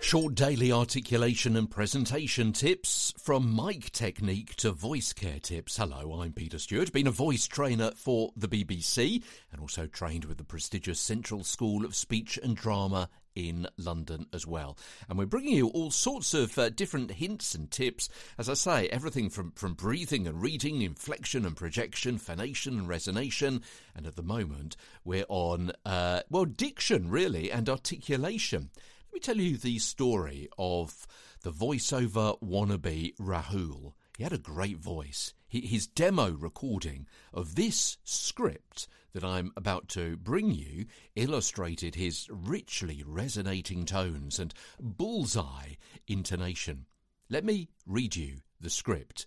Short 0.00 0.36
daily 0.36 0.70
articulation 0.70 1.56
and 1.56 1.68
presentation 1.68 2.52
tips 2.52 3.12
from 3.18 3.56
mic 3.56 3.90
technique 3.90 4.54
to 4.56 4.70
voice 4.70 5.12
care 5.12 5.40
tips. 5.40 5.76
Hello, 5.76 6.20
I'm 6.20 6.32
Peter 6.32 6.60
Stewart. 6.60 6.92
Been 6.92 7.08
a 7.08 7.10
voice 7.10 7.48
trainer 7.48 7.90
for 7.96 8.30
the 8.36 8.46
BBC 8.46 9.24
and 9.50 9.60
also 9.60 9.86
trained 9.86 10.26
with 10.26 10.38
the 10.38 10.44
prestigious 10.44 11.00
Central 11.00 11.42
School 11.42 11.84
of 11.84 11.96
Speech 11.96 12.38
and 12.40 12.56
Drama 12.56 13.08
in 13.34 13.66
London 13.76 14.26
as 14.32 14.46
well. 14.46 14.76
And 15.08 15.18
we're 15.18 15.26
bringing 15.26 15.56
you 15.56 15.68
all 15.68 15.90
sorts 15.90 16.34
of 16.34 16.56
uh, 16.58 16.70
different 16.70 17.10
hints 17.12 17.54
and 17.54 17.70
tips. 17.70 18.08
As 18.38 18.48
I 18.48 18.54
say, 18.54 18.88
everything 18.88 19.30
from, 19.30 19.52
from 19.52 19.74
breathing 19.74 20.26
and 20.26 20.40
reading, 20.40 20.82
inflection 20.82 21.44
and 21.44 21.56
projection, 21.56 22.18
phonation 22.18 22.78
and 22.78 22.88
resonation. 22.88 23.62
And 23.94 24.06
at 24.06 24.16
the 24.16 24.22
moment, 24.22 24.76
we're 25.04 25.26
on, 25.28 25.72
uh, 25.84 26.03
well, 26.44 26.52
diction 26.58 27.08
really 27.08 27.50
and 27.50 27.70
articulation. 27.70 28.68
Let 29.06 29.14
me 29.14 29.20
tell 29.20 29.38
you 29.38 29.56
the 29.56 29.78
story 29.78 30.46
of 30.58 31.06
the 31.42 31.50
voiceover 31.50 32.38
wannabe 32.42 33.16
Rahul. 33.16 33.94
He 34.18 34.24
had 34.24 34.34
a 34.34 34.38
great 34.38 34.76
voice. 34.76 35.32
His 35.48 35.86
demo 35.86 36.32
recording 36.32 37.06
of 37.32 37.54
this 37.54 37.96
script 38.04 38.88
that 39.14 39.24
I'm 39.24 39.52
about 39.56 39.88
to 39.90 40.18
bring 40.18 40.50
you 40.50 40.84
illustrated 41.16 41.94
his 41.94 42.28
richly 42.30 43.02
resonating 43.06 43.86
tones 43.86 44.38
and 44.38 44.52
bullseye 44.78 45.76
intonation. 46.06 46.84
Let 47.30 47.46
me 47.46 47.70
read 47.86 48.16
you 48.16 48.40
the 48.60 48.68
script 48.68 49.24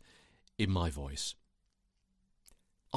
in 0.60 0.70
my 0.70 0.92
voice. 0.92 1.34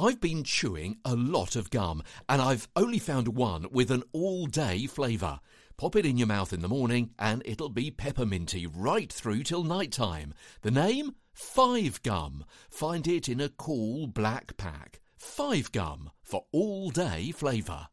I've 0.01 0.19
been 0.19 0.43
chewing 0.43 0.97
a 1.05 1.15
lot 1.15 1.55
of 1.55 1.69
gum, 1.69 2.01
and 2.27 2.41
I've 2.41 2.67
only 2.75 2.97
found 2.97 3.27
one 3.27 3.67
with 3.69 3.91
an 3.91 4.01
all 4.13 4.47
day 4.47 4.87
flavour. 4.87 5.39
Pop 5.77 5.95
it 5.95 6.07
in 6.07 6.17
your 6.17 6.25
mouth 6.25 6.51
in 6.53 6.63
the 6.63 6.67
morning 6.67 7.11
and 7.19 7.43
it'll 7.45 7.69
be 7.69 7.91
pepperminty 7.91 8.67
right 8.73 9.13
through 9.13 9.43
till 9.43 9.63
night 9.63 9.91
time. 9.91 10.33
The 10.63 10.71
name? 10.71 11.13
Five 11.33 12.01
Gum. 12.01 12.45
Find 12.71 13.07
it 13.07 13.29
in 13.29 13.39
a 13.39 13.49
cool 13.49 14.07
black 14.07 14.57
pack. 14.57 15.01
Five 15.17 15.71
Gum 15.71 16.09
for 16.23 16.45
all 16.51 16.89
day 16.89 17.29
flavour. 17.29 17.89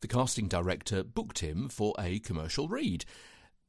The 0.00 0.08
casting 0.08 0.48
director 0.48 1.04
booked 1.04 1.38
him 1.38 1.68
for 1.68 1.94
a 2.00 2.18
commercial 2.18 2.66
read. 2.66 3.04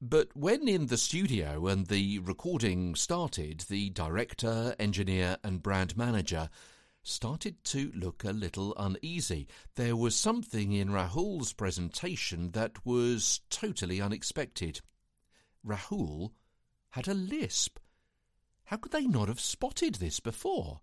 But 0.02 0.30
when 0.34 0.67
in 0.67 0.88
the 0.88 0.97
studio 0.97 1.67
and 1.67 1.86
the 1.86 2.17
recording 2.17 2.95
started, 2.95 3.62
the 3.69 3.92
director, 3.92 4.75
engineer, 4.80 5.38
and 5.44 5.62
brand 5.62 5.95
manager 5.95 6.50
started 7.06 7.64
to 7.64 7.92
look 7.95 8.23
a 8.23 8.31
little 8.31 8.73
uneasy. 8.78 9.48
There 9.75 9.95
was 9.95 10.16
something 10.16 10.72
in 10.72 10.89
Rahul's 10.89 11.53
presentation 11.53 12.52
that 12.52 12.84
was 12.86 13.42
totally 13.50 14.02
unexpected. 14.02 14.81
Rahul 15.66 16.31
had 16.89 17.08
a 17.08 17.14
lisp. 17.14 17.80
How 18.66 18.78
could 18.78 18.92
they 18.92 19.06
not 19.06 19.28
have 19.28 19.39
spotted 19.39 19.95
this 19.95 20.20
before? 20.20 20.81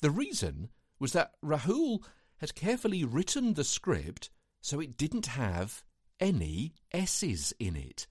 The 0.00 0.10
reason 0.10 0.70
was 0.98 1.12
that 1.12 1.34
Rahul 1.44 2.02
had 2.38 2.54
carefully 2.54 3.04
written 3.04 3.54
the 3.54 3.64
script 3.64 4.30
so 4.62 4.80
it 4.80 4.96
didn't 4.96 5.26
have 5.26 5.84
any 6.18 6.72
S's 6.92 7.52
in 7.58 7.76
it. 7.76 8.06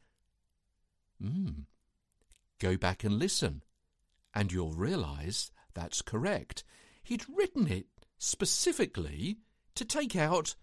Hmm. 1.20 1.62
Go 2.60 2.78
back 2.78 3.04
and 3.04 3.18
listen, 3.18 3.64
and 4.34 4.52
you'll 4.52 4.74
realise 4.74 5.50
that's 5.74 6.02
correct 6.02 6.64
he'd 7.10 7.26
written 7.28 7.68
it 7.68 7.88
specifically 8.20 9.38
to 9.74 9.84
take 9.84 10.16
out 10.16 10.56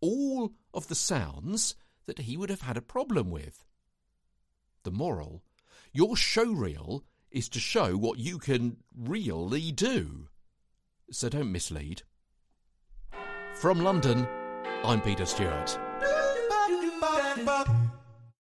all 0.00 0.52
of 0.74 0.88
the 0.88 0.94
sounds 0.96 1.76
that 2.06 2.18
he 2.18 2.36
would 2.36 2.50
have 2.50 2.62
had 2.62 2.76
a 2.76 2.82
problem 2.82 3.30
with. 3.30 3.64
The 4.82 4.90
moral 4.90 5.42
your 5.92 6.16
show 6.16 6.50
reel 6.50 7.04
is 7.30 7.48
to 7.50 7.60
show 7.60 7.96
what 7.96 8.18
you 8.18 8.38
can 8.38 8.78
really 8.96 9.70
do. 9.70 10.28
So 11.10 11.28
don't 11.28 11.52
mislead. 11.52 12.02
From 13.54 13.84
London, 13.84 14.26
I'm 14.82 15.00
Peter 15.02 15.26
Stewart. 15.26 15.78